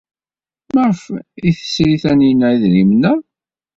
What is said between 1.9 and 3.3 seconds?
Taninna idrimen-a?